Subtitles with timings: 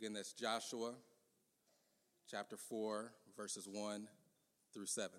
[0.00, 0.94] Again, that's Joshua
[2.30, 4.06] chapter 4, verses 1
[4.72, 5.10] through 7.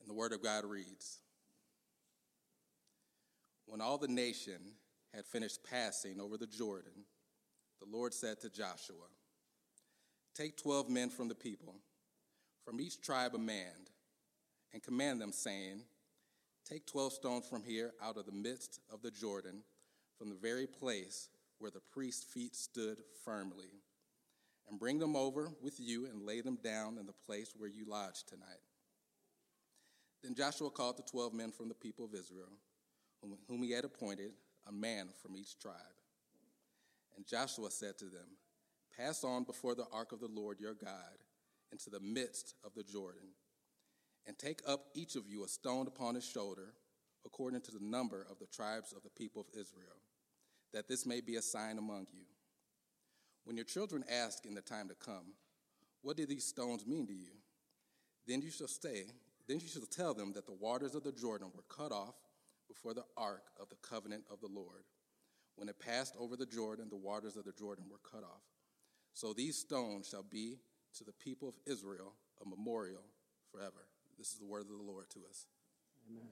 [0.00, 1.18] And the Word of God reads
[3.66, 4.60] When all the nation
[5.12, 7.04] had finished passing over the Jordan,
[7.78, 9.08] the Lord said to Joshua,
[10.34, 11.74] Take 12 men from the people,
[12.64, 13.86] from each tribe a man,
[14.72, 15.82] and command them, saying,
[16.70, 19.64] Take 12 stones from here out of the midst of the Jordan,
[20.16, 23.82] from the very place where the priest's feet stood firmly,
[24.68, 27.86] and bring them over with you and lay them down in the place where you
[27.88, 28.62] lodge tonight.
[30.22, 32.52] Then Joshua called the 12 men from the people of Israel,
[33.48, 34.30] whom he had appointed,
[34.68, 35.74] a man from each tribe.
[37.16, 38.36] And Joshua said to them,
[38.96, 41.18] Pass on before the ark of the Lord your God
[41.72, 43.30] into the midst of the Jordan
[44.30, 46.72] and take up each of you a stone upon his shoulder,
[47.26, 49.98] according to the number of the tribes of the people of Israel,
[50.72, 52.22] that this may be a sign among you.
[53.42, 55.34] When your children ask in the time to come,
[56.02, 57.32] What do these stones mean to you?
[58.28, 59.06] Then you shall say,
[59.48, 62.14] then you shall tell them that the waters of the Jordan were cut off
[62.68, 64.84] before the ark of the covenant of the Lord.
[65.56, 68.44] When it passed over the Jordan, the waters of the Jordan were cut off.
[69.12, 70.58] So these stones shall be
[70.98, 73.02] to the people of Israel a memorial
[73.50, 73.88] forever.
[74.20, 75.46] This is the word of the Lord to us.
[76.06, 76.28] Amen.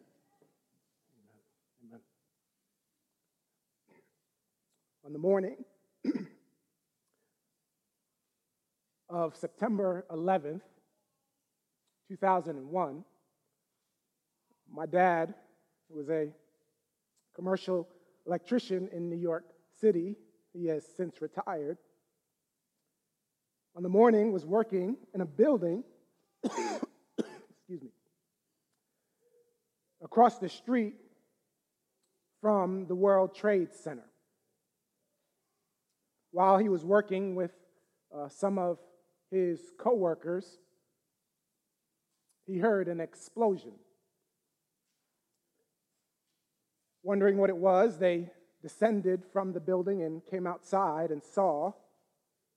[1.86, 2.00] Amen.
[3.88, 4.00] Amen.
[5.06, 5.64] On the morning
[9.08, 10.60] of September 11th,
[12.08, 13.04] 2001,
[14.70, 15.32] my dad
[15.88, 16.28] was a
[17.34, 17.88] commercial
[18.26, 19.46] electrician in New York
[19.80, 20.14] City.
[20.52, 21.78] He has since retired.
[23.74, 25.84] On the morning was working in a building
[27.68, 27.90] excuse me,
[30.02, 30.94] across the street
[32.40, 34.06] from the World Trade Center.
[36.30, 37.50] While he was working with
[38.14, 38.78] uh, some of
[39.30, 40.46] his coworkers,
[42.46, 43.72] he heard an explosion.
[47.02, 48.30] Wondering what it was, they
[48.62, 51.72] descended from the building and came outside and saw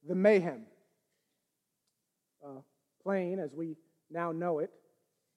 [0.08, 0.68] the mayhem.
[2.46, 2.62] A
[3.04, 3.76] plane, as we
[4.10, 4.72] now know it,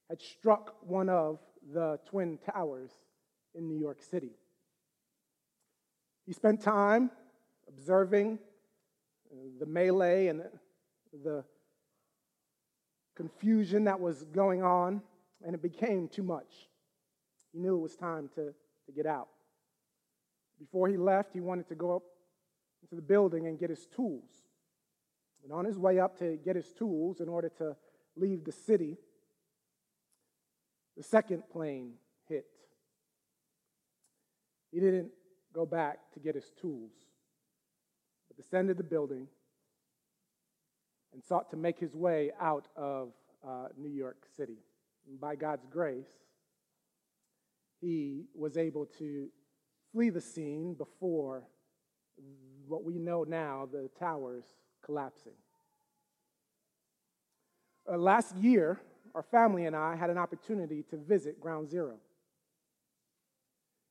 [0.08, 1.38] had struck one of
[1.72, 2.90] the Twin Towers
[3.54, 4.32] in New York City.
[6.26, 7.10] He spent time
[7.68, 8.38] observing
[9.30, 10.42] uh, the melee and
[11.22, 11.44] the
[13.14, 15.02] confusion that was going on,
[15.44, 16.68] and it became too much.
[17.52, 18.52] He knew it was time to,
[18.86, 19.28] to get out.
[20.58, 22.02] Before he left, he wanted to go up
[22.82, 24.30] into the building and get his tools.
[25.42, 27.76] And on his way up to get his tools in order to
[28.16, 28.96] leave the city,
[30.96, 31.92] the second plane
[32.28, 32.46] hit.
[34.70, 35.10] He didn't
[35.52, 36.92] go back to get his tools,
[38.28, 39.28] but descended the building
[41.12, 43.12] and sought to make his way out of
[43.46, 44.58] uh, New York City.
[45.08, 46.10] And by God's grace,
[47.80, 49.28] he was able to
[49.92, 51.44] flee the scene before
[52.66, 54.44] what we know now the towers
[54.84, 55.34] collapsing.
[57.90, 58.80] Uh, last year,
[59.14, 61.94] our family and I had an opportunity to visit Ground Zero.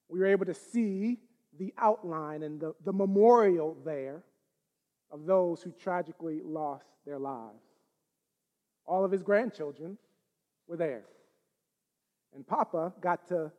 [0.09, 1.19] We were able to see
[1.57, 4.23] the outline and the, the memorial there
[5.11, 7.63] of those who tragically lost their lives.
[8.85, 9.97] All of his grandchildren
[10.67, 11.03] were there.
[12.35, 13.51] And Papa got to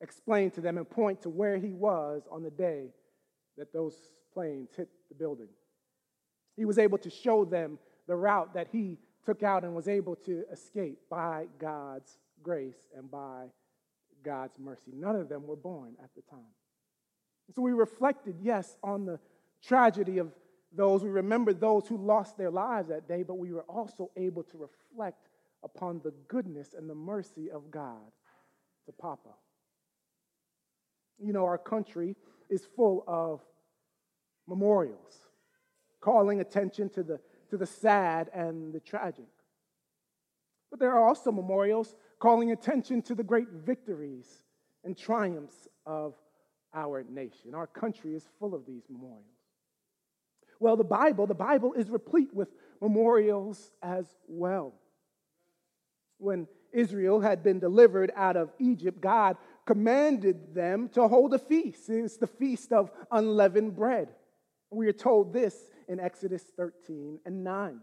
[0.00, 2.88] explain to them and point to where he was on the day
[3.56, 3.94] that those
[4.32, 5.48] planes hit the building.
[6.56, 10.16] He was able to show them the route that he took out and was able
[10.16, 13.46] to escape by God's grace and by
[14.24, 14.92] God's mercy.
[14.94, 16.54] None of them were born at the time.
[17.54, 19.18] So we reflected, yes, on the
[19.62, 20.30] tragedy of
[20.72, 21.02] those.
[21.02, 24.58] We remembered those who lost their lives that day, but we were also able to
[24.58, 25.28] reflect
[25.62, 28.12] upon the goodness and the mercy of God
[28.86, 29.30] to Papa.
[31.18, 32.16] You know, our country
[32.48, 33.40] is full of
[34.46, 35.18] memorials
[36.00, 39.28] calling attention to the to the sad and the tragic.
[40.70, 44.26] But there are also memorials calling attention to the great victories
[44.84, 46.14] and triumphs of
[46.72, 47.54] our nation.
[47.54, 49.24] Our country is full of these memorials.
[50.60, 52.48] Well, the Bible, the Bible is replete with
[52.80, 54.74] memorials as well.
[56.18, 59.36] When Israel had been delivered out of Egypt, God
[59.66, 61.88] commanded them to hold a feast.
[61.88, 64.08] It's the feast of unleavened bread.
[64.70, 65.56] We are told this
[65.90, 67.80] in Exodus 13 and 9.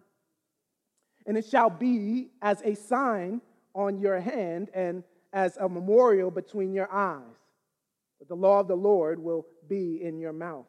[1.27, 3.41] And it shall be as a sign
[3.75, 7.21] on your hand and as a memorial between your eyes.
[8.17, 10.65] But the law of the Lord will be in your mouth.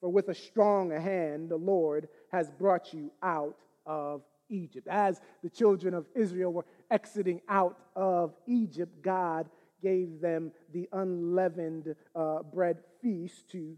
[0.00, 3.56] For with a strong hand, the Lord has brought you out
[3.86, 4.86] of Egypt.
[4.88, 9.48] As the children of Israel were exiting out of Egypt, God
[9.82, 13.76] gave them the unleavened uh, bread feast to,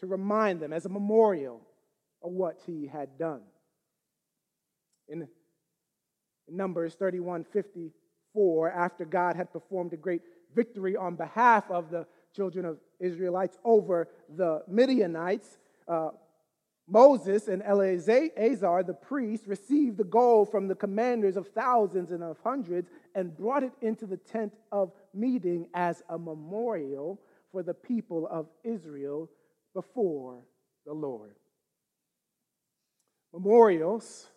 [0.00, 1.60] to remind them as a memorial
[2.30, 3.42] what he had done.
[5.08, 5.28] In,
[6.48, 10.22] Numbers 31 54, after God had performed a great
[10.54, 15.58] victory on behalf of the children of Israelites over the Midianites,
[15.88, 16.10] uh,
[16.88, 22.38] Moses and Eleazar, the priest, received the gold from the commanders of thousands and of
[22.42, 27.20] hundreds and brought it into the tent of meeting as a memorial
[27.50, 29.30] for the people of Israel
[29.74, 30.42] before
[30.84, 31.34] the Lord.
[33.32, 34.28] Memorials.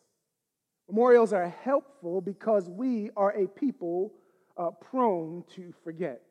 [0.87, 4.13] Memorials are helpful because we are a people
[4.57, 6.21] uh, prone to forget.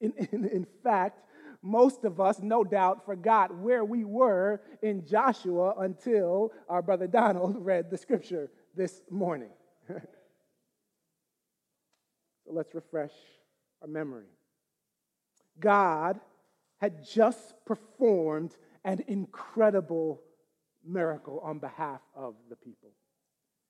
[0.00, 1.22] In, in, in fact,
[1.62, 7.56] most of us, no doubt, forgot where we were in Joshua until our brother Donald
[7.64, 9.50] read the scripture this morning.
[9.88, 10.00] so
[12.46, 13.12] let's refresh
[13.82, 14.26] our memory.
[15.58, 16.20] God
[16.78, 18.54] had just performed
[18.84, 20.20] an incredible
[20.86, 22.90] miracle on behalf of the people.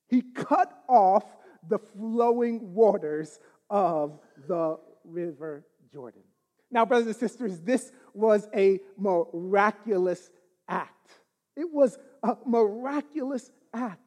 [0.08, 1.24] He cut off
[1.68, 3.38] the flowing waters
[3.70, 6.22] of the river Jordan.
[6.70, 10.30] Now, brothers and sisters, this was a miraculous
[10.68, 11.10] act.
[11.56, 14.00] It was a miraculous act.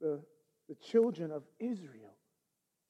[0.00, 0.20] The,
[0.68, 2.14] the, children of Israel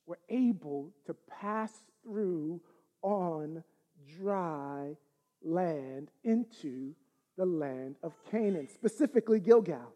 [0.06, 1.72] were able to pass
[2.04, 2.60] through
[3.02, 3.64] on
[4.16, 4.96] dry
[5.42, 6.94] land into
[7.36, 9.92] the land of Canaan, specifically Gilgal.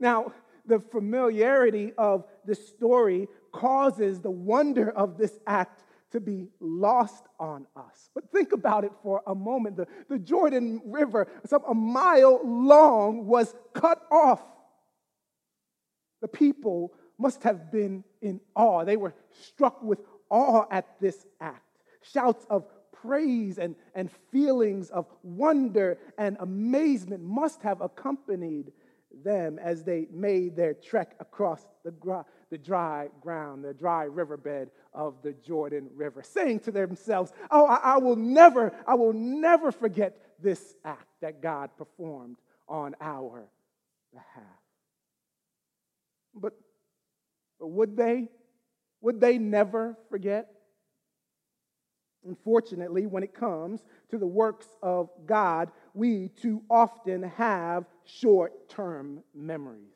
[0.00, 0.32] Now,
[0.66, 7.66] the familiarity of this story causes the wonder of this act to be lost on
[7.76, 8.08] us.
[8.14, 9.76] But think about it for a moment.
[9.76, 14.40] The, the Jordan River, some a mile long, was cut off.
[16.22, 18.84] The people must have been in awe.
[18.84, 20.00] They were struck with
[20.30, 21.62] awe at this act.
[22.02, 22.64] Shouts of
[23.06, 28.72] praise and, and feelings of wonder and amazement must have accompanied
[29.22, 35.22] them as they made their trek across the, the dry ground, the dry riverbed of
[35.22, 40.16] the Jordan River, saying to themselves, Oh, I, I will never, I will never forget
[40.40, 42.36] this act that God performed
[42.68, 43.44] on our
[44.12, 44.44] behalf.
[46.34, 46.54] But,
[47.60, 48.28] but would they?
[49.00, 50.53] Would they never forget?
[52.26, 59.22] Unfortunately, when it comes to the works of God, we too often have short term
[59.34, 59.88] memories.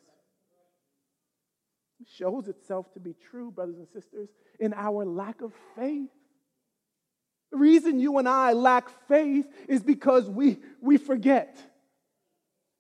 [2.01, 4.29] It shows itself to be true, brothers and sisters,
[4.61, 6.11] in our lack of faith.
[7.51, 11.59] The reason you and I lack faith is because we, we forget.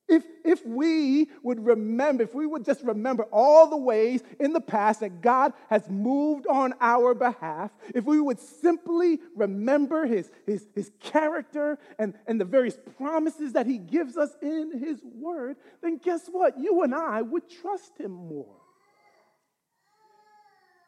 [0.09, 4.61] If, if we would remember, if we would just remember all the ways in the
[4.61, 10.67] past that God has moved on our behalf, if we would simply remember his, his,
[10.75, 15.99] his character and, and the various promises that he gives us in his word, then
[15.99, 16.59] guess what?
[16.59, 18.57] You and I would trust him more.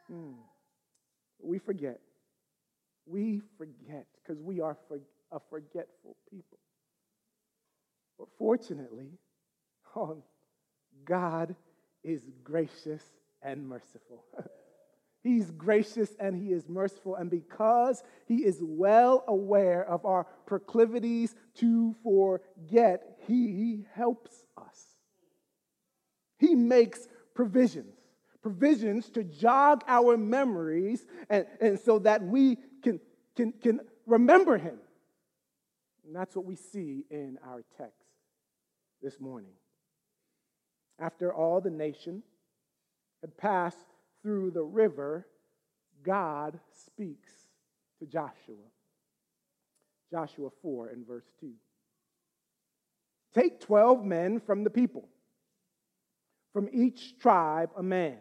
[0.09, 0.33] Hmm.
[1.43, 2.01] We forget.
[3.05, 4.99] We forget because we are for,
[5.31, 6.59] a forgetful people.
[8.21, 9.09] But fortunately,
[9.97, 10.23] oh,
[11.07, 11.57] God
[12.05, 13.03] is gracious
[13.43, 14.25] and merciful.
[15.23, 17.15] He's gracious and he is merciful.
[17.17, 24.97] And because he is well aware of our proclivities to forget, he helps us.
[26.39, 27.99] He makes provisions,
[28.41, 32.99] provisions to jog our memories and, and so that we can,
[33.37, 34.79] can, can remember him.
[36.07, 38.00] And that's what we see in our text
[39.03, 39.53] this morning.
[40.99, 42.23] After all the nation
[43.21, 45.27] had passed through the river,
[46.03, 47.31] God speaks
[47.99, 48.57] to Joshua.
[50.11, 51.53] Joshua 4 and verse 2.
[53.35, 55.09] Take 12 men from the people,
[56.53, 58.19] from each tribe a man,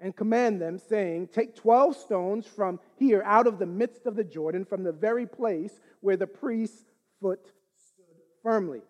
[0.00, 4.24] and command them, saying, Take 12 stones from here out of the midst of the
[4.24, 6.84] Jordan, from the very place where the priest's
[7.20, 7.44] foot
[7.76, 8.80] stood firmly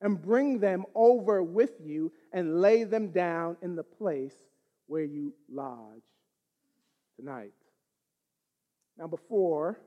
[0.00, 4.34] and bring them over with you and lay them down in the place
[4.86, 6.02] where you lodge
[7.16, 7.52] tonight.
[8.98, 9.78] Now, before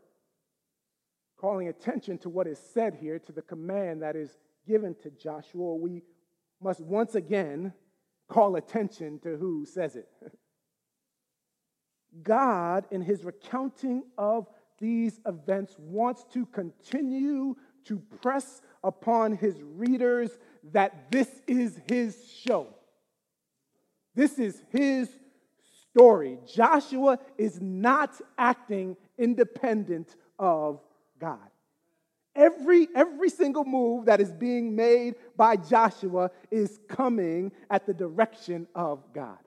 [1.38, 5.76] calling attention to what is said here, to the command that is given to Joshua,
[5.76, 6.04] we
[6.62, 7.74] must once again
[8.30, 10.08] call attention to who says it.
[12.24, 14.48] God, in his recounting of
[14.80, 20.32] these events, wants to continue to press upon his readers
[20.72, 22.68] that this is his show.
[24.16, 25.10] This is his
[25.90, 26.38] story.
[26.48, 30.82] Joshua is not acting independent of
[31.20, 31.40] God.
[32.36, 38.68] Every, every single move that is being made by Joshua is coming at the direction
[38.74, 39.38] of God.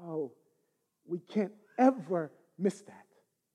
[0.00, 0.32] Oh,
[1.06, 3.03] we can't ever miss that.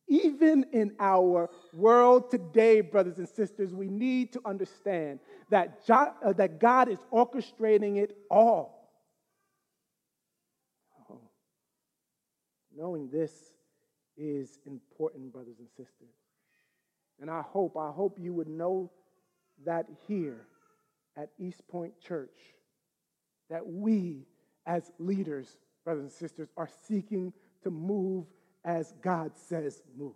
[0.09, 5.19] Even in our world today, brothers and sisters, we need to understand
[5.51, 8.91] that, jo- uh, that God is orchestrating it all.
[11.09, 11.21] Oh,
[12.75, 13.31] knowing this
[14.17, 16.15] is important, brothers and sisters.
[17.21, 18.89] And I hope, I hope you would know
[19.63, 20.47] that here
[21.15, 22.35] at East Point Church,
[23.51, 24.25] that we
[24.65, 27.31] as leaders, brothers and sisters, are seeking
[27.63, 28.25] to move
[28.63, 30.13] as God says move.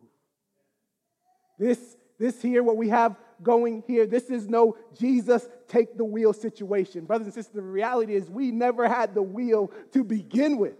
[1.57, 6.33] This, this here, what we have going here, this is no Jesus take the wheel
[6.33, 7.05] situation.
[7.05, 10.75] Brothers and sisters, the reality is we never had the wheel to begin with.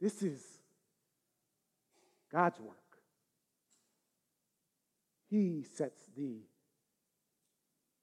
[0.00, 0.42] This is
[2.30, 2.76] God's work.
[5.28, 6.36] He sets the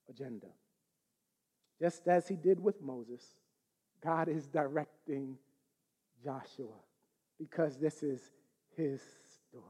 [0.08, 0.48] agenda.
[1.80, 3.22] Just as he did with Moses,
[4.02, 5.38] God is directing
[6.22, 6.74] Joshua
[7.38, 8.20] because this is
[8.76, 9.00] his
[9.48, 9.64] story.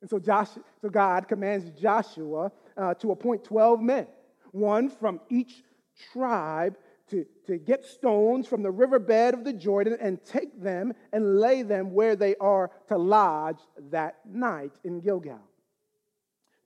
[0.00, 0.48] And so, Josh,
[0.80, 4.06] so God commands Joshua uh, to appoint 12 men,
[4.52, 5.62] one from each
[6.12, 6.76] tribe,
[7.10, 11.62] to, to get stones from the riverbed of the Jordan and take them and lay
[11.62, 13.60] them where they are to lodge
[13.90, 15.40] that night in Gilgal.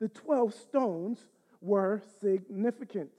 [0.01, 1.25] The 12 stones
[1.61, 3.11] were significant.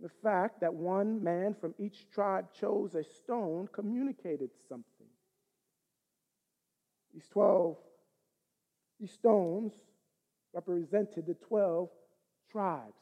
[0.00, 4.99] The fact that one man from each tribe chose a stone communicated something.
[7.14, 7.76] These 12
[9.00, 9.72] these stones
[10.52, 11.88] represented the 12
[12.52, 13.00] tribes.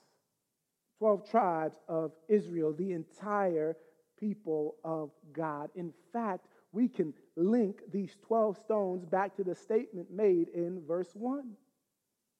[0.98, 3.76] 12 tribes of Israel, the entire
[4.18, 5.70] people of God.
[5.74, 11.10] In fact, we can link these 12 stones back to the statement made in verse
[11.14, 11.52] 1.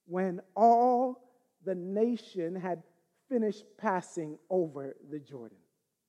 [0.07, 1.21] When all
[1.65, 2.83] the nation had
[3.29, 5.59] finished passing over the Jordan.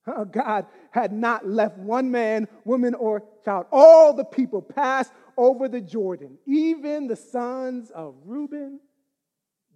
[0.32, 3.66] God had not left one man, woman, or child.
[3.70, 8.78] All the people passed over the Jordan, even the sons of Reuben,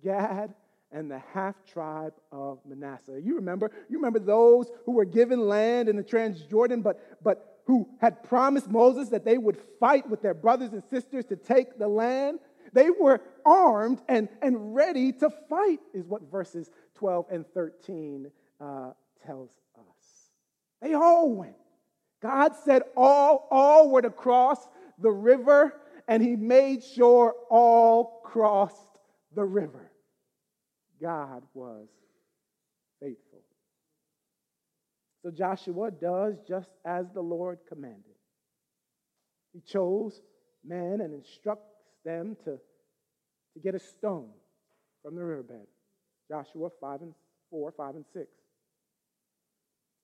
[0.04, 0.52] Gad,
[0.92, 3.18] and the half tribe of Manasseh.
[3.18, 7.88] You remember, you remember those who were given land in the Transjordan, but, but who
[7.98, 11.88] had promised Moses that they would fight with their brothers and sisters to take the
[11.88, 12.40] land?
[12.74, 18.30] They were armed and, and ready to fight, is what verses 12 and 13
[18.60, 18.90] uh,
[19.26, 20.30] tells us.
[20.82, 21.56] They all went.
[22.20, 24.68] God said all, all were to cross
[24.98, 25.74] the river,
[26.08, 28.98] and he made sure all crossed
[29.34, 29.90] the river.
[31.00, 31.88] God was
[33.00, 33.42] faithful.
[35.22, 38.02] So Joshua does just as the Lord commanded.
[39.52, 40.20] He chose
[40.64, 41.72] men and instructs
[42.04, 42.58] them to,
[43.54, 44.28] to get a stone
[45.02, 45.66] from the riverbed.
[46.28, 47.14] Joshua 5 and
[47.50, 48.26] 4, 5 and 6.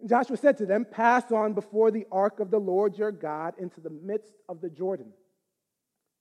[0.01, 3.55] And Joshua said to them, Pass on before the ark of the Lord your God
[3.59, 5.13] into the midst of the Jordan,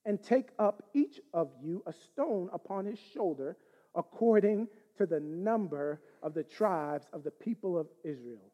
[0.05, 3.57] and take up each of you a stone upon his shoulder,
[3.95, 4.67] according
[4.97, 8.51] to the number of the tribes of the people of Israel,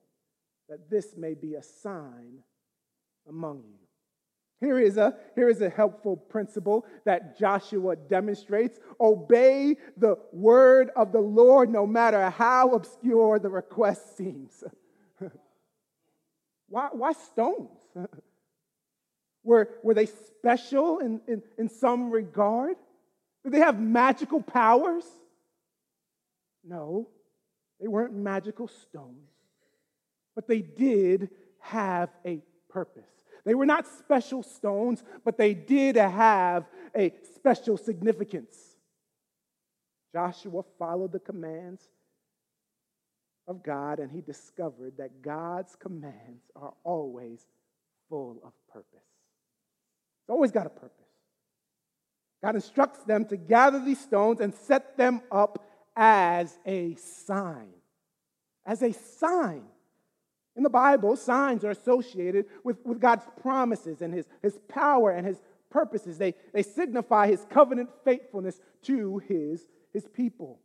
[0.70, 2.39] that this may be a sign
[3.27, 3.79] among you.
[4.62, 8.79] Here is, a, here is a helpful principle that Joshua demonstrates.
[9.01, 14.63] Obey the word of the Lord no matter how obscure the request seems.
[16.70, 17.80] why, why stones?
[19.46, 22.76] were, were they special in, in, in some regard?
[23.44, 25.06] Did they have magical powers?
[26.64, 27.08] No,
[27.80, 29.30] they weren't magical stones,
[30.34, 31.30] but they did
[31.60, 33.04] have a purpose.
[33.46, 38.58] They were not special stones, but they did have a special significance.
[40.12, 41.88] Joshua followed the commands
[43.48, 47.46] of God and he discovered that God's commands are always
[48.10, 48.88] full of purpose.
[50.24, 50.92] It's always got a purpose.
[52.44, 57.70] God instructs them to gather these stones and set them up as a sign.
[58.66, 59.64] As a sign.
[60.56, 65.25] In the Bible, signs are associated with, with God's promises and his, his power and
[65.28, 66.18] his purposes.
[66.18, 70.60] They, they signify his covenant faithfulness to his, his people.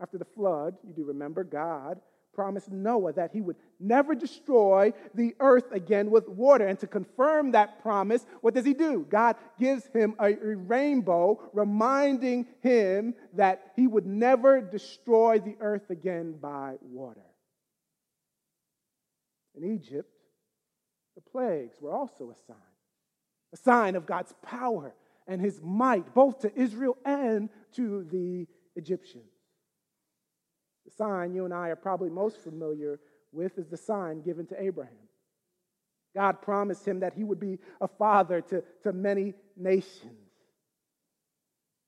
[0.00, 2.00] After the flood, you do remember, God
[2.38, 6.68] promised Noah that he would never destroy the earth again with water.
[6.68, 9.04] And to confirm that promise, what does he do?
[9.10, 16.36] God gives him a, rainbow, reminding him that he would never destroy the earth again
[16.40, 17.26] by water.
[19.56, 20.08] In Egypt,
[21.16, 22.56] the plagues were also a sign,
[23.52, 24.94] a sign of God's power
[25.26, 29.32] and his might, both to Israel and to the Egyptians.
[30.88, 32.98] The sign you and I are probably most familiar
[33.30, 34.94] with is the sign given to Abraham.
[36.14, 40.16] God promised him that he would be a father to, to many nations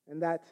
[0.07, 0.43] and that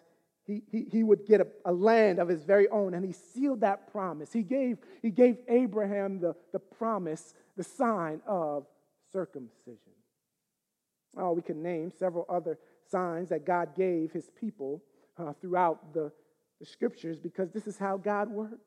[0.45, 2.95] he, he, he would get a, a land of his very own.
[2.95, 4.33] And he sealed that promise.
[4.33, 8.65] He gave, he gave Abraham the, the promise, the sign of
[9.11, 9.93] circumcision.
[11.15, 12.57] Oh, we can name several other
[12.89, 14.81] signs that God gave his people
[15.19, 16.11] uh, throughout the,
[16.59, 18.65] the scriptures because this is how God works.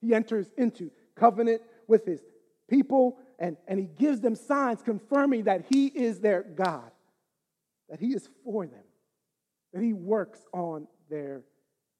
[0.00, 2.20] He enters into covenant with his
[2.68, 6.90] people and, and he gives them signs confirming that he is their God,
[7.88, 8.84] that he is for them,
[9.72, 11.42] that he works on their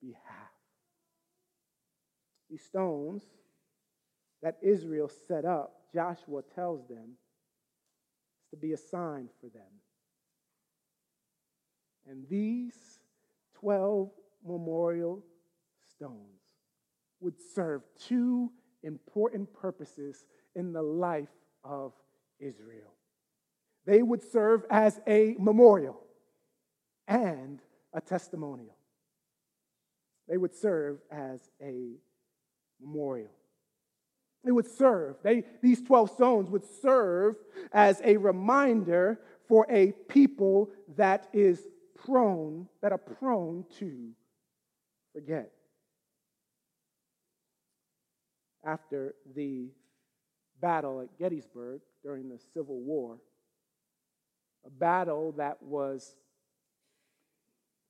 [0.01, 0.23] behalf.
[2.51, 3.23] These stones
[4.43, 7.17] that Israel set up, Joshua tells them,
[8.51, 9.63] to be a sign for them.
[12.09, 12.75] And these
[13.61, 14.11] 12
[14.45, 15.23] memorial
[15.89, 16.41] stones
[17.21, 18.51] would serve two
[18.83, 21.29] important purposes in the life
[21.63, 21.93] of
[22.39, 22.93] Israel.
[23.87, 26.01] They would serve as a memorial
[27.07, 27.61] and
[27.93, 28.77] a testimonial.
[30.29, 31.93] They would serve as a
[32.81, 33.31] memorial.
[34.43, 37.37] They would serve, they, these 12 stones would serve
[37.73, 44.11] as a reminder for a people that is prone, that are prone to
[45.15, 45.51] forget.
[48.65, 49.69] After the
[50.61, 53.19] battle at Gettysburg during the Civil War,
[54.67, 56.17] a battle that was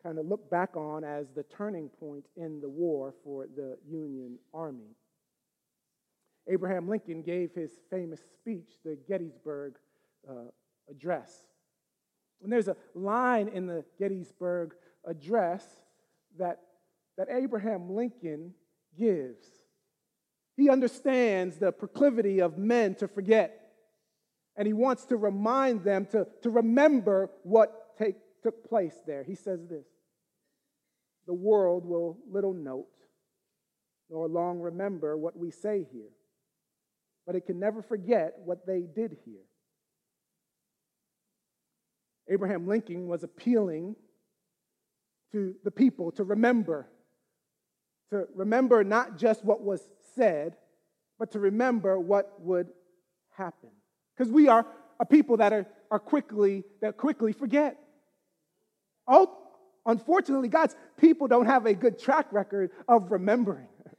[0.03, 4.39] kind of looked back on as the turning point in the war for the Union
[4.53, 4.97] Army.
[6.47, 9.77] Abraham Lincoln gave his famous speech, the Gettysburg
[10.29, 10.51] uh,
[10.91, 11.33] Address.
[12.43, 14.75] And there's a line in the Gettysburg
[15.07, 15.65] Address
[16.39, 16.61] that,
[17.17, 18.55] that Abraham Lincoln
[18.99, 19.47] gives.
[20.57, 23.61] He understands the proclivity of men to forget,
[24.57, 29.25] and he wants to remind them to, to remember what take, took place there.
[29.25, 29.87] He says this
[31.27, 32.87] The world will little note
[34.11, 36.11] nor long remember what we say here
[37.27, 39.45] but it can never forget what they did here.
[42.29, 43.97] Abraham Lincoln was appealing
[45.33, 46.89] to the people to remember,
[48.11, 50.57] to remember not just what was said,
[51.19, 52.69] but to remember what would
[53.37, 53.71] happen.
[54.17, 54.67] Because we are
[55.01, 57.77] a people that are, are quickly, that quickly forget.
[59.07, 59.37] Oh,
[59.87, 63.69] unfortunately, God's people don't have a good track record of remembering.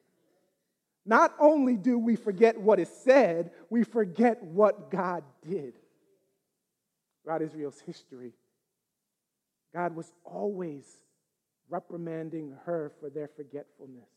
[1.05, 5.73] Not only do we forget what is said, we forget what God did.
[7.23, 8.33] Throughout Israel's history,
[9.73, 10.85] God was always
[11.69, 14.09] reprimanding her for their forgetfulness.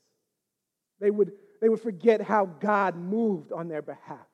[1.00, 4.26] They would, they would forget how God moved on their behalf.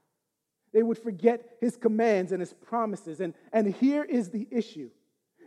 [0.72, 3.20] They would forget his commands and his promises.
[3.20, 4.90] And, and here is the issue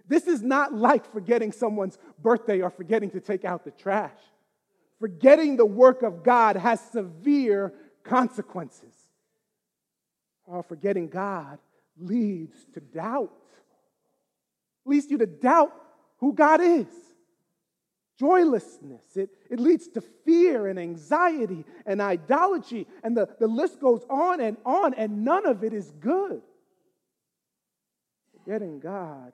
[0.09, 4.17] this is not like forgetting someone's birthday or forgetting to take out the trash
[4.99, 8.93] forgetting the work of God has severe consequences.
[10.47, 11.59] Oh, forgetting God
[11.99, 13.31] leads to doubt,
[14.85, 15.73] leads you to doubt
[16.19, 16.87] who God is.
[18.17, 19.15] Joylessness.
[19.15, 24.41] It, it leads to fear and anxiety and idolatry, and the, the list goes on
[24.41, 26.41] and on, and none of it is good.
[28.33, 29.33] Forgetting God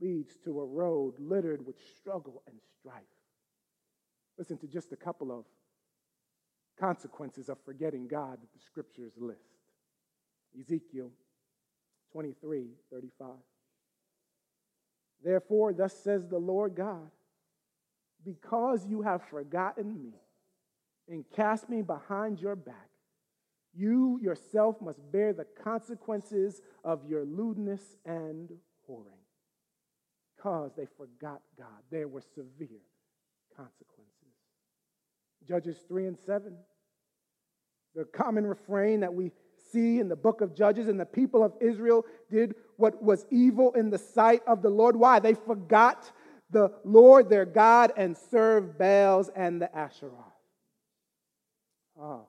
[0.00, 3.02] leads to a road littered with struggle and strife.
[4.36, 5.44] Listen to just a couple of
[6.78, 9.40] consequences of forgetting God that the scriptures list.
[10.58, 11.10] Ezekiel
[12.12, 13.28] 23 35.
[15.22, 17.10] Therefore, thus says the Lord God,
[18.24, 20.12] because you have forgotten me
[21.08, 22.88] and cast me behind your back,
[23.74, 28.50] you yourself must bear the consequences of your lewdness and
[28.88, 29.04] whoring.
[30.36, 32.82] Because they forgot God, there were severe
[33.56, 34.14] consequences.
[35.46, 36.56] Judges 3 and 7.
[37.94, 39.32] The common refrain that we
[39.72, 43.72] see in the book of Judges, and the people of Israel did what was evil
[43.72, 44.96] in the sight of the Lord.
[44.96, 45.18] Why?
[45.18, 46.10] They forgot
[46.50, 50.32] the Lord their God and serve Baals and the Asherah.
[52.00, 52.26] Oh,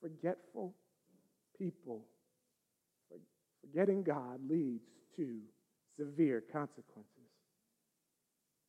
[0.00, 0.74] forgetful
[1.58, 2.04] people.
[3.60, 4.84] Forgetting God leads
[5.16, 5.38] to
[5.96, 7.08] severe consequences.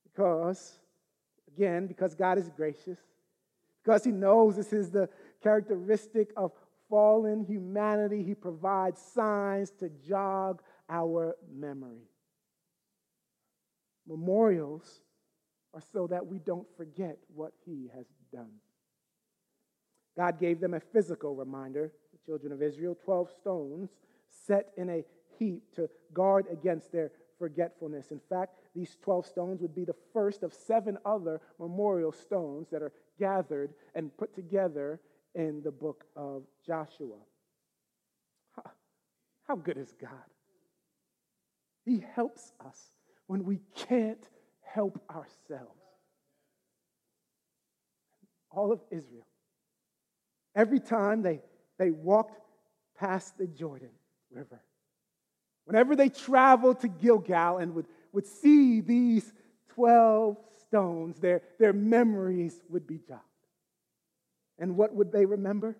[0.03, 0.79] Because,
[1.53, 2.99] again, because God is gracious,
[3.83, 5.09] because He knows this is the
[5.43, 6.51] characteristic of
[6.89, 12.07] fallen humanity, He provides signs to jog our memory.
[14.07, 15.01] Memorials
[15.73, 18.51] are so that we don't forget what He has done.
[20.17, 23.89] God gave them a physical reminder, the children of Israel, 12 stones
[24.29, 25.03] set in a
[25.37, 28.11] heap to guard against their forgetfulness.
[28.11, 32.81] In fact, these 12 stones would be the first of seven other memorial stones that
[32.81, 34.99] are gathered and put together
[35.33, 37.17] in the book of Joshua.
[39.47, 40.09] How good is God?
[41.83, 42.94] He helps us
[43.27, 44.27] when we can't
[44.61, 45.71] help ourselves.
[48.51, 49.27] All of Israel,
[50.55, 51.41] every time they,
[51.77, 52.39] they walked
[52.97, 53.89] past the Jordan
[54.31, 54.61] River,
[55.65, 59.33] whenever they traveled to Gilgal and would, would see these
[59.73, 63.21] 12 stones, their, their memories would be jogged.
[64.57, 65.77] And what would they remember?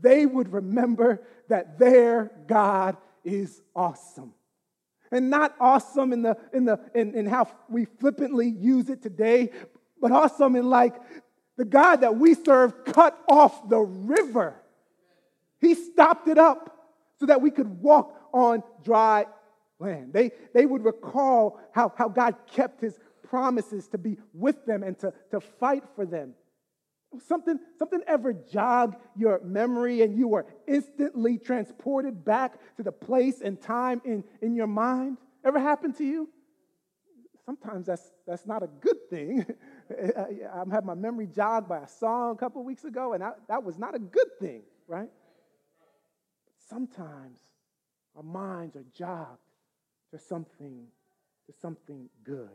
[0.00, 4.32] They would remember that their God is awesome.
[5.10, 9.50] And not awesome in, the, in, the, in, in how we flippantly use it today,
[10.00, 10.94] but awesome in like
[11.56, 14.54] the God that we serve cut off the river.
[15.60, 16.74] He stopped it up
[17.18, 19.26] so that we could walk on dry
[19.78, 20.12] land.
[20.12, 24.98] They, they would recall how, how God kept his promises to be with them and
[25.00, 26.34] to, to fight for them.
[27.26, 33.40] Something, something ever jog your memory and you were instantly transported back to the place
[33.40, 35.16] and time in, in your mind?
[35.42, 36.28] Ever happened to you?
[37.46, 39.46] Sometimes that's, that's not a good thing.
[39.90, 43.64] I had my memory jogged by a song a couple weeks ago, and I, that
[43.64, 45.08] was not a good thing, right?
[46.68, 47.38] Sometimes
[48.14, 49.40] our minds are jogged
[50.10, 50.88] to something,
[51.46, 52.50] to something good.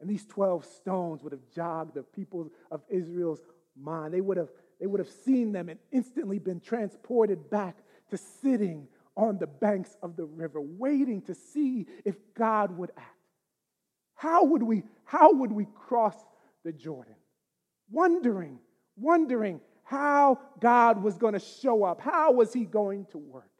[0.00, 3.40] And these 12 stones would have jogged the people of Israel's
[3.76, 4.14] mind.
[4.14, 4.48] They would have,
[4.80, 7.76] they would have seen them and instantly been transported back
[8.10, 13.06] to sitting on the banks of the river, waiting to see if God would act.
[14.14, 16.16] How would we, how would we cross
[16.64, 17.14] the Jordan?
[17.90, 18.58] Wondering,
[18.96, 22.00] wondering how God was going to show up.
[22.00, 23.50] How was he going to work?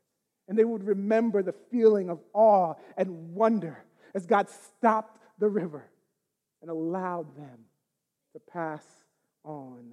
[0.48, 5.89] And they would remember the feeling of awe and wonder as God stopped the river
[6.62, 7.58] and allowed them
[8.32, 8.84] to pass
[9.44, 9.92] on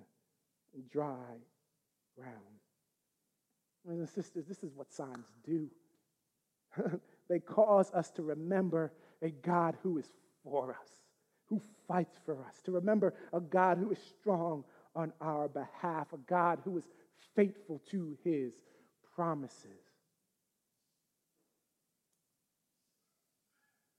[0.92, 1.36] dry
[2.16, 2.34] ground.
[3.86, 5.70] Brothers and sisters, this is what signs do.
[7.30, 10.06] they cause us to remember a God who is
[10.44, 10.90] for us,
[11.48, 14.64] who fights for us, to remember a God who is strong
[14.96, 16.86] on our behalf, a God who is
[17.36, 18.54] faithful to his
[19.16, 19.72] promises.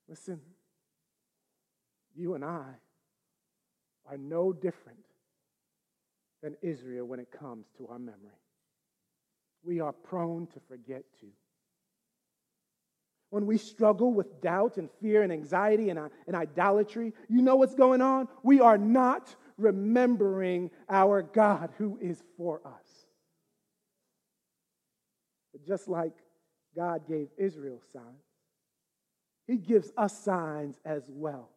[0.07, 0.39] Listen,
[2.19, 2.65] you and I
[4.09, 4.99] are no different
[6.43, 8.17] than Israel when it comes to our memory.
[9.63, 11.31] We are prone to forget too.
[13.29, 17.57] When we struggle with doubt and fear and anxiety and, uh, and idolatry, you know
[17.57, 18.27] what's going on?
[18.41, 23.05] We are not remembering our God who is for us.
[25.51, 26.13] But just like
[26.75, 28.05] God gave Israel signs,
[29.45, 31.49] He gives us signs as well.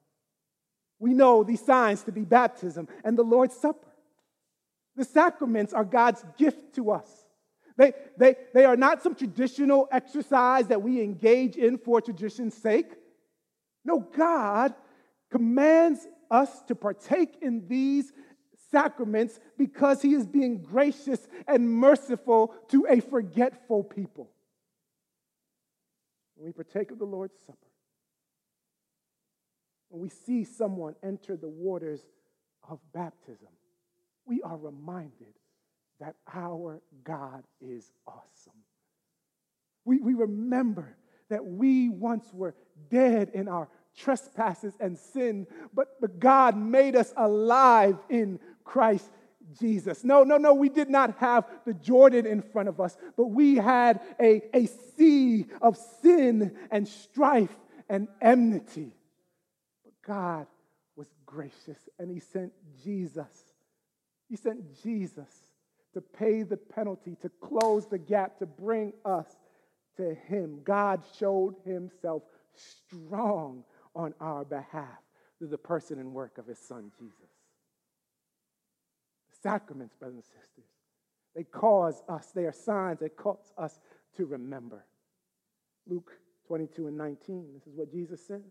[1.02, 3.88] We know these signs to be baptism and the Lord's Supper.
[4.94, 7.08] The sacraments are God's gift to us.
[7.76, 12.86] They, they, they are not some traditional exercise that we engage in for tradition's sake.
[13.84, 14.74] No, God
[15.28, 18.12] commands us to partake in these
[18.70, 24.30] sacraments because He is being gracious and merciful to a forgetful people.
[26.36, 27.71] When we partake of the Lord's Supper,
[29.92, 32.00] when we see someone enter the waters
[32.66, 33.48] of baptism,
[34.24, 35.34] we are reminded
[36.00, 38.58] that our God is awesome.
[39.84, 40.96] We, we remember
[41.28, 42.54] that we once were
[42.88, 49.10] dead in our trespasses and sin, but, but God made us alive in Christ
[49.60, 50.04] Jesus.
[50.04, 53.56] No, no, no, we did not have the Jordan in front of us, but we
[53.56, 57.54] had a, a sea of sin and strife
[57.90, 58.94] and enmity.
[60.12, 60.46] God
[60.94, 62.52] was gracious and He sent
[62.84, 63.54] Jesus.
[64.28, 65.30] He sent Jesus
[65.94, 69.26] to pay the penalty, to close the gap, to bring us
[69.96, 70.60] to Him.
[70.64, 75.00] God showed Himself strong on our behalf
[75.38, 77.16] through the person and work of His Son, Jesus.
[79.30, 80.70] The sacraments, brothers and sisters.
[81.34, 83.80] They cause us, they are signs that cause us
[84.18, 84.84] to remember.
[85.86, 86.12] Luke
[86.48, 88.42] 22 and 19, this is what Jesus says.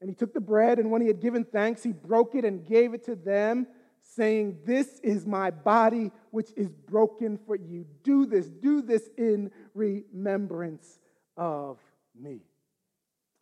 [0.00, 2.66] And he took the bread, and when he had given thanks, he broke it and
[2.66, 3.66] gave it to them,
[4.02, 7.84] saying, This is my body, which is broken for you.
[8.02, 10.98] Do this, do this in remembrance
[11.36, 11.78] of
[12.18, 12.40] me.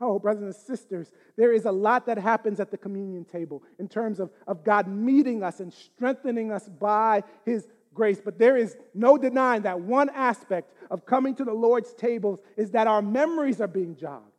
[0.01, 3.89] Oh, brothers and sisters, there is a lot that happens at the communion table in
[3.89, 8.21] terms of, of God meeting us and strengthening us by his grace.
[8.25, 12.71] But there is no denying that one aspect of coming to the Lord's tables is
[12.73, 14.38] that our memories are being jogged.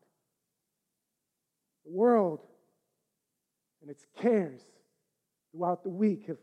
[1.90, 2.42] The world
[3.82, 4.62] and its cares
[5.52, 6.38] throughout the week have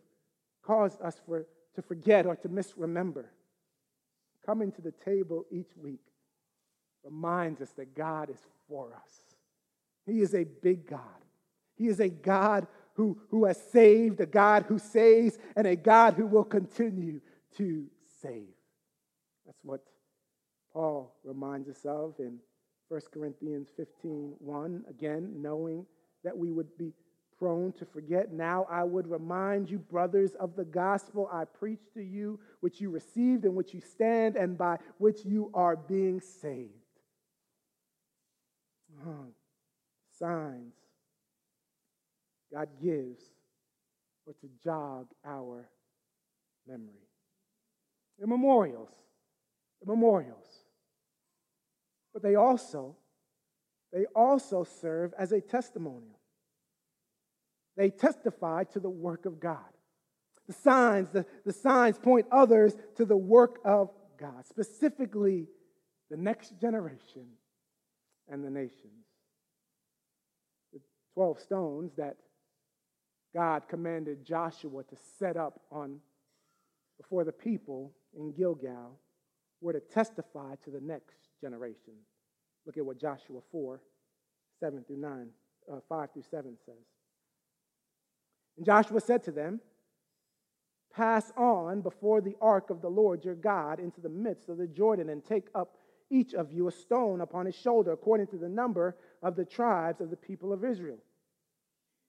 [0.60, 3.30] caused us for, to forget or to misremember.
[4.44, 6.00] Coming to the table each week
[7.04, 9.20] reminds us that God is for us.
[10.04, 11.00] He is a big God.
[11.76, 16.14] He is a God who, who has saved, a God who saves, and a God
[16.14, 17.20] who will continue
[17.56, 17.86] to
[18.20, 18.48] save.
[19.44, 19.84] That's what
[20.72, 22.38] Paul reminds us of in
[22.88, 24.84] 1 Corinthians 15 1.
[24.88, 25.86] Again, knowing
[26.24, 26.92] that we would be
[27.38, 28.32] prone to forget.
[28.32, 32.90] Now I would remind you, brothers, of the gospel I preached to you, which you
[32.90, 36.72] received, and which you stand, and by which you are being saved
[40.18, 40.74] signs
[42.52, 43.22] God gives
[44.26, 45.68] or to jog our
[46.66, 47.08] memory.
[48.18, 48.90] They're memorials.
[49.80, 50.46] They're memorials.
[52.16, 52.96] But they also,
[53.92, 56.18] they also serve as a testimonial.
[57.76, 59.58] They testify to the work of God.
[60.46, 65.46] The signs, the, the signs point others to the work of God, specifically
[66.10, 67.26] the next generation
[68.30, 69.04] and the nations.
[70.72, 70.80] The
[71.12, 72.16] 12 stones that
[73.34, 76.00] God commanded Joshua to set up on
[76.96, 78.98] before the people in Gilgal
[79.60, 81.94] were to testify to the next generation.
[82.66, 83.80] Look at what Joshua 4,
[84.60, 85.28] 7 through 9,
[85.72, 86.74] uh, 5 through 7 says.
[88.56, 89.60] And Joshua said to them,
[90.94, 94.66] Pass on before the ark of the Lord your God into the midst of the
[94.66, 95.76] Jordan and take up
[96.10, 100.00] each of you a stone upon his shoulder, according to the number of the tribes
[100.00, 100.98] of the people of Israel,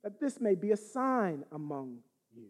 [0.04, 1.98] that this may be a sign among
[2.34, 2.48] you.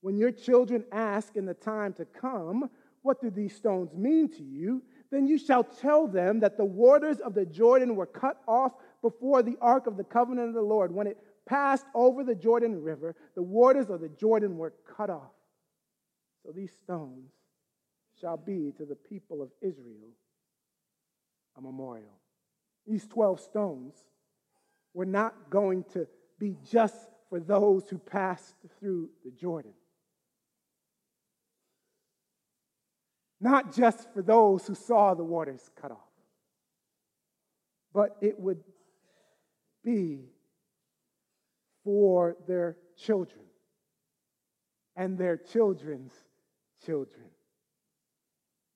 [0.00, 2.68] When your children ask in the time to come,
[3.02, 4.82] What do these stones mean to you?
[5.10, 9.42] Then you shall tell them that the waters of the Jordan were cut off before
[9.42, 10.92] the ark of the covenant of the Lord.
[10.92, 15.32] When it passed over the Jordan River, the waters of the Jordan were cut off.
[16.44, 17.30] So these stones
[18.20, 20.10] shall be to the people of Israel
[21.56, 22.18] a memorial.
[22.86, 23.94] These 12 stones
[24.94, 26.06] were not going to
[26.38, 26.96] be just
[27.28, 29.72] for those who passed through the Jordan.
[33.40, 35.98] Not just for those who saw the waters cut off,
[37.92, 38.60] but it would
[39.84, 40.26] be
[41.84, 43.44] for their children
[44.96, 46.12] and their children's
[46.84, 47.24] children.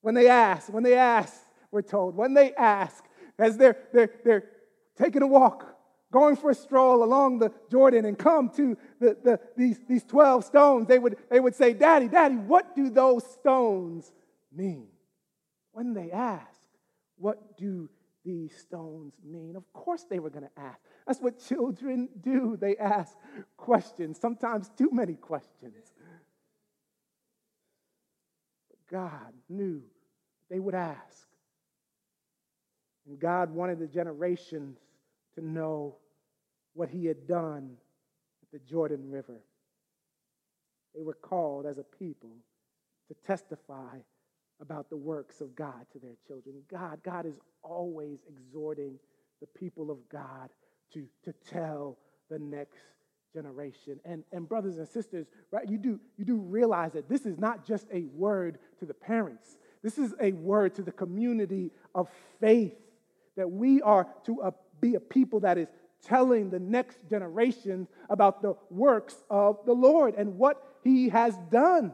[0.00, 1.34] When they ask, when they ask,
[1.70, 3.04] we're told, when they ask,
[3.38, 4.44] as they're, they're, they're
[4.96, 5.76] taking a walk,
[6.12, 10.44] going for a stroll along the Jordan and come to the, the, these, these 12
[10.44, 14.12] stones, they would, they would say, Daddy, Daddy, what do those stones
[14.54, 14.88] mean?
[15.72, 16.60] When they ask,
[17.16, 17.88] what do
[18.24, 19.56] these stones mean?
[19.56, 20.80] Of course, they were going to ask.
[21.06, 22.56] That's what children do.
[22.60, 23.16] They ask
[23.56, 25.92] questions, sometimes too many questions.
[28.70, 29.82] But God knew
[30.50, 31.28] they would ask.
[33.06, 34.78] And God wanted the generations
[35.34, 35.96] to know
[36.74, 37.76] what He had done
[38.42, 39.40] at the Jordan River.
[40.94, 42.36] They were called as a people
[43.08, 43.98] to testify
[44.62, 46.54] about the works of God to their children.
[46.70, 48.98] God, God is always exhorting
[49.40, 50.48] the people of God
[50.94, 51.98] to, to tell
[52.30, 52.78] the next
[53.34, 53.98] generation.
[54.04, 57.66] And, and brothers and sisters, right, you do, you do realize that this is not
[57.66, 59.56] just a word to the parents.
[59.82, 62.08] This is a word to the community of
[62.40, 62.74] faith
[63.36, 65.68] that we are to uh, be a people that is
[66.04, 71.92] telling the next generation about the works of the Lord and what he has done.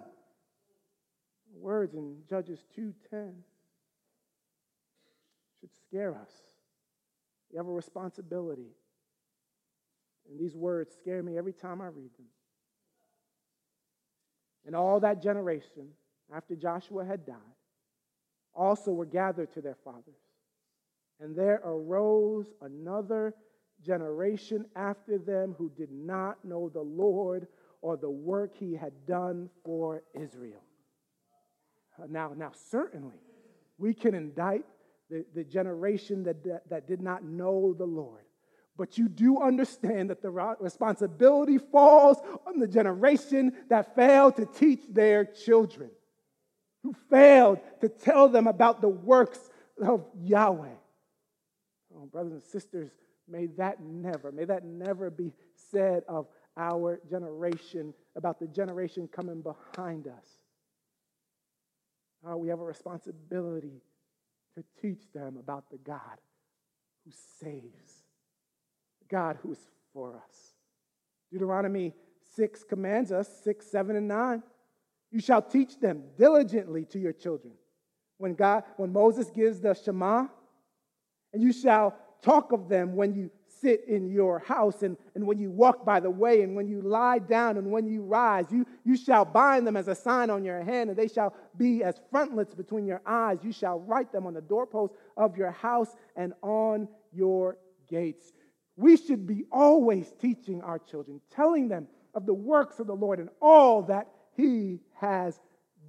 [1.59, 3.45] Words in Judges 2:10
[5.61, 6.33] should scare us.
[7.51, 8.75] We have a responsibility.
[10.29, 12.29] And these words scare me every time I read them.
[14.67, 15.95] And all that generation,
[16.31, 17.57] after Joshua had died,
[18.55, 20.29] also were gathered to their fathers
[21.21, 23.35] and there arose another
[23.85, 27.47] generation after them who did not know the Lord
[27.81, 30.63] or the work he had done for Israel.
[32.01, 33.17] Uh, now, now, certainly,
[33.79, 34.65] we can indict
[35.11, 38.23] the, the generation that, that, that did not know the Lord.
[38.77, 44.83] But you do understand that the responsibility falls on the generation that failed to teach
[44.89, 45.91] their children,
[46.85, 49.41] who failed to tell them about the works
[49.83, 50.69] of Yahweh.
[51.97, 52.93] Oh, brothers and sisters,
[53.27, 55.33] may that never, may that never be
[55.73, 60.38] said of our generation, about the generation coming behind us.
[62.27, 63.83] Oh, we have a responsibility
[64.55, 66.19] to teach them about the God
[67.05, 68.03] who saves,
[69.09, 70.55] God who is for us.
[71.31, 71.95] Deuteronomy
[72.35, 74.43] 6 commands us 6, 7, and 9.
[75.11, 77.55] You shall teach them diligently to your children.
[78.19, 80.27] When God, when Moses gives the Shema,
[81.33, 85.39] and you shall talk of them when you sit in your house and, and when
[85.39, 88.47] you walk by the way and when you lie down and when you rise.
[88.51, 91.83] You, you shall bind them as a sign on your hand, and they shall be
[91.83, 93.39] as frontlets between your eyes.
[93.43, 98.33] You shall write them on the doorpost of your house and on your gates.
[98.77, 103.19] We should be always teaching our children, telling them of the works of the Lord
[103.19, 105.41] and all that He has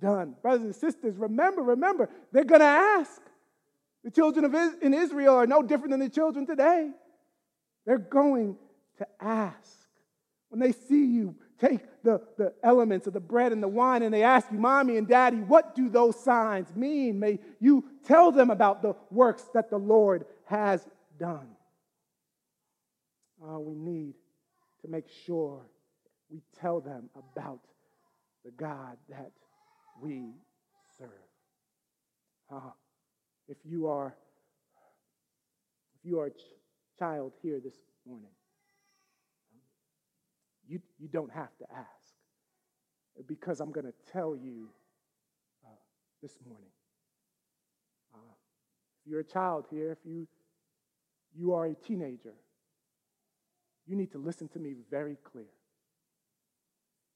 [0.02, 0.36] done.
[0.42, 3.22] Brothers and sisters, remember, remember, they're going to ask.
[4.04, 6.90] The children of in Israel are no different than the children today.
[7.90, 8.56] They're going
[9.00, 9.88] to ask.
[10.50, 14.14] When they see you take the, the elements of the bread and the wine and
[14.14, 17.20] they ask you, Mommy and Daddy, what do those signs mean?
[17.20, 21.48] May you tell them about the works that the Lord has done.
[23.44, 24.14] Uh, we need
[24.84, 25.60] to make sure
[26.30, 27.62] we tell them about
[28.46, 29.32] the God that
[30.00, 30.36] we
[31.00, 31.10] serve.
[32.54, 32.70] Uh,
[33.48, 34.16] if you are
[35.96, 36.30] if you are
[37.00, 38.30] child here this morning,
[40.68, 41.88] you, you don't have to ask
[43.28, 44.70] because I'm going to tell you
[45.66, 45.70] uh,
[46.22, 46.70] this morning.
[48.14, 48.34] Uh,
[49.02, 50.28] if you're a child here, if you,
[51.36, 52.36] you are a teenager,
[53.88, 55.50] you need to listen to me very clear.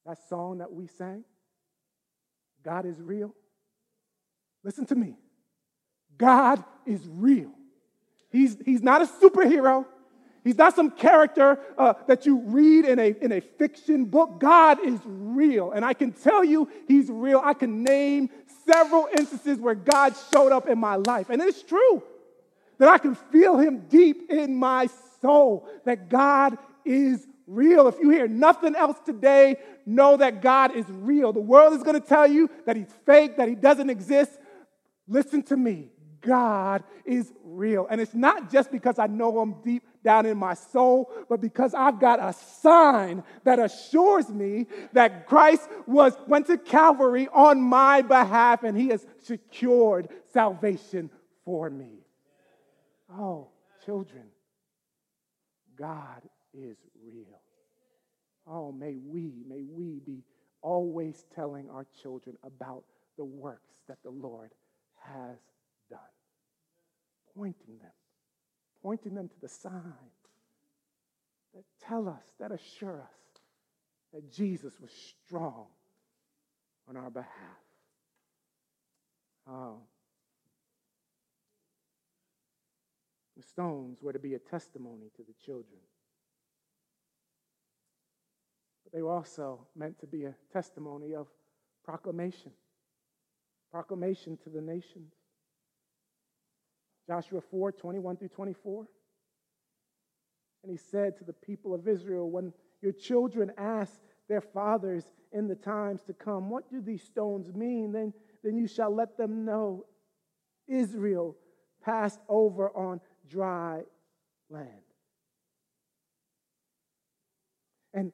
[0.05, 1.23] That song that we sang,
[2.63, 3.33] God is real.
[4.63, 5.15] Listen to me.
[6.17, 7.51] God is real.
[8.33, 9.85] He's, he's not a superhero.
[10.43, 14.39] He's not some character uh, that you read in a, in a fiction book.
[14.39, 15.71] God is real.
[15.71, 17.41] And I can tell you he's real.
[17.41, 18.29] I can name
[18.69, 21.29] several instances where God showed up in my life.
[21.29, 22.03] And it's true
[22.79, 24.89] that I can feel him deep in my
[25.21, 27.87] soul, that God is real.
[27.87, 31.31] If you hear nothing else today, know that God is real.
[31.31, 34.31] The world is going to tell you that he's fake, that he doesn't exist.
[35.07, 35.92] Listen to me.
[36.25, 37.87] God is real.
[37.89, 41.73] And it's not just because I know him deep down in my soul, but because
[41.73, 48.01] I've got a sign that assures me that Christ was went to Calvary on my
[48.01, 51.09] behalf and he has secured salvation
[51.45, 51.99] for me.
[53.11, 53.49] Oh,
[53.85, 54.25] children,
[55.77, 56.21] God
[56.53, 57.41] is real.
[58.47, 60.23] Oh, may we, may we be
[60.61, 62.83] always telling our children about
[63.17, 64.51] the works that the Lord
[64.99, 65.37] has.
[67.35, 67.91] Pointing them,
[68.81, 69.83] pointing them to the signs
[71.53, 73.41] that tell us, that assure us
[74.13, 75.65] that Jesus was strong
[76.87, 77.29] on our behalf.
[79.49, 79.77] Oh.
[83.35, 85.81] The stones were to be a testimony to the children.
[88.83, 91.27] But they were also meant to be a testimony of
[91.83, 92.51] proclamation.
[93.71, 95.13] Proclamation to the nations.
[97.07, 98.85] Joshua 4 21 through 24.
[100.63, 105.47] And he said to the people of Israel, When your children ask their fathers in
[105.47, 107.91] the times to come, What do these stones mean?
[107.91, 108.13] Then,
[108.43, 109.85] then you shall let them know
[110.67, 111.35] Israel
[111.83, 113.81] passed over on dry
[114.49, 114.69] land.
[117.93, 118.11] And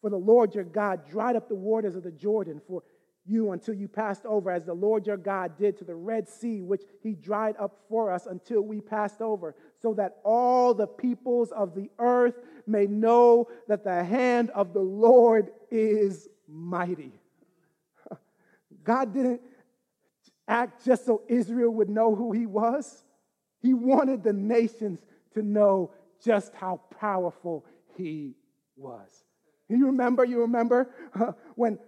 [0.00, 2.82] for the Lord your God dried up the waters of the Jordan for
[3.26, 6.60] you until you passed over, as the Lord your God did to the Red Sea,
[6.60, 11.50] which he dried up for us until we passed over, so that all the peoples
[11.52, 12.34] of the earth
[12.66, 17.12] may know that the hand of the Lord is mighty.
[18.84, 19.40] God didn't
[20.46, 23.04] act just so Israel would know who he was,
[23.62, 25.00] he wanted the nations
[25.32, 25.90] to know
[26.22, 27.64] just how powerful
[27.96, 28.34] he
[28.76, 29.08] was.
[29.68, 30.90] You remember, you remember
[31.54, 31.78] when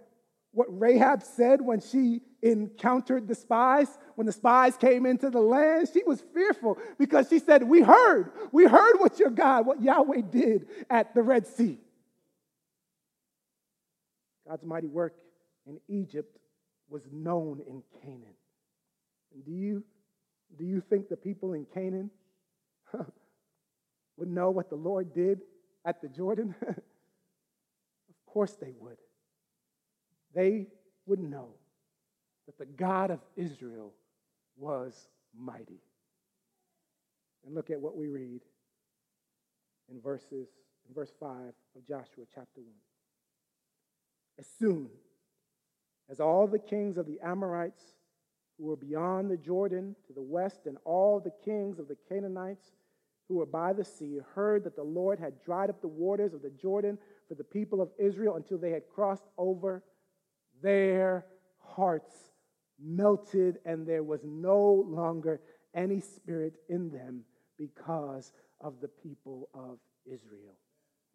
[0.51, 5.89] what Rahab said when she encountered the spies, when the spies came into the land,
[5.93, 10.21] she was fearful because she said, We heard, we heard what your God, what Yahweh
[10.31, 11.77] did at the Red Sea.
[14.47, 15.15] God's mighty work
[15.65, 16.37] in Egypt
[16.89, 18.35] was known in Canaan.
[19.33, 19.83] And do you,
[20.57, 22.09] do you think the people in Canaan
[24.17, 25.41] would know what the Lord did
[25.83, 26.55] at the Jordan?
[26.67, 26.75] of
[28.25, 28.97] course they would.
[30.33, 30.67] They
[31.05, 31.49] would know
[32.45, 33.93] that the God of Israel
[34.57, 35.07] was
[35.37, 35.81] mighty.
[37.45, 38.41] And look at what we read
[39.89, 40.47] in verses
[40.87, 41.29] in verse 5
[41.75, 42.65] of Joshua chapter 1.
[44.39, 44.89] As soon
[46.09, 47.83] as all the kings of the Amorites
[48.57, 52.71] who were beyond the Jordan to the west, and all the kings of the Canaanites
[53.27, 56.41] who were by the sea, heard that the Lord had dried up the waters of
[56.41, 56.97] the Jordan
[57.27, 59.83] for the people of Israel until they had crossed over,
[60.61, 61.25] their
[61.59, 62.13] hearts
[62.79, 65.41] melted, and there was no longer
[65.73, 67.21] any spirit in them
[67.57, 68.31] because
[68.61, 70.55] of the people of Israel.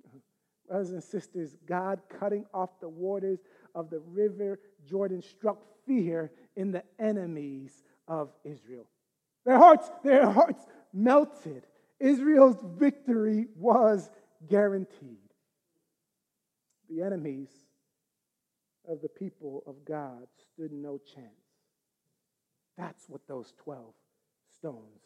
[0.68, 3.40] Brothers and sisters, God cutting off the waters
[3.74, 8.86] of the river Jordan struck fear in the enemies of Israel.
[9.44, 11.64] Their hearts, their hearts melted.
[11.98, 14.10] Israel's victory was
[14.48, 15.18] guaranteed.
[16.88, 17.48] The enemies
[18.92, 21.26] of the people of God stood no chance.
[22.76, 23.82] That's what those 12
[24.58, 25.00] stones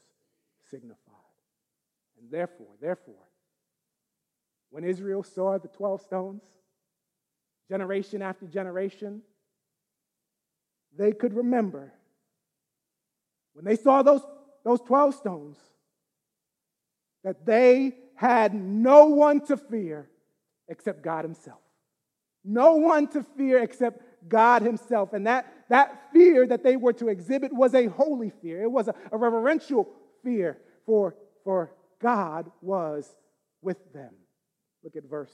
[0.70, 0.98] signified.
[2.20, 3.14] And therefore, therefore,
[4.70, 6.42] when Israel saw the 12 stones,
[7.68, 9.22] generation after generation,
[10.96, 11.92] they could remember
[13.52, 14.22] when they saw those,
[14.64, 15.56] those 12 stones
[17.24, 20.08] that they had no one to fear
[20.68, 21.60] except God Himself.
[22.46, 25.12] No one to fear except God Himself.
[25.12, 28.88] And that, that fear that they were to exhibit was a holy fear, it was
[28.88, 29.88] a, a reverential
[30.22, 33.16] fear, for, for God was
[33.62, 34.14] with them.
[34.84, 35.32] Look at verse,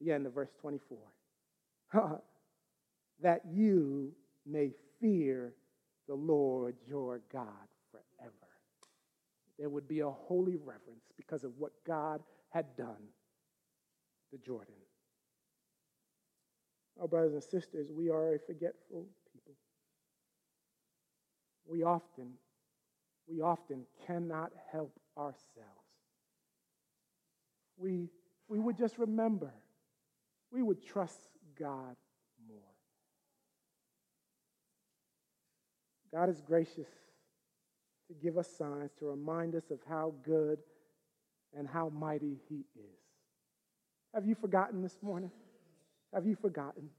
[0.00, 0.98] the end of verse 24.
[3.22, 4.12] that you
[4.46, 5.54] may fear
[6.08, 7.46] the Lord your God
[7.90, 8.32] forever.
[9.58, 13.08] There would be a holy reverence because of what God had done
[14.32, 14.74] the Jordan.
[17.02, 19.54] Our brothers and sisters, we are a forgetful people.
[21.66, 22.34] We often,
[23.26, 25.40] we often cannot help ourselves.
[27.76, 28.08] We
[28.46, 29.50] we would just remember,
[30.52, 31.18] we would trust
[31.58, 31.96] God
[32.46, 32.58] more.
[36.14, 36.86] God is gracious
[38.06, 40.60] to give us signs to remind us of how good
[41.58, 43.00] and how mighty He is.
[44.14, 45.32] Have you forgotten this morning?
[46.14, 46.90] Have you forgotten?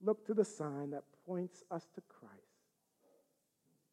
[0.00, 2.34] Look to the sign that points us to Christ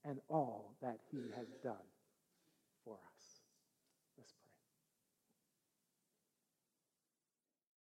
[0.03, 1.75] and all that He has done.